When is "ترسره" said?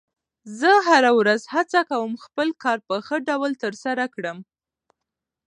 3.63-4.05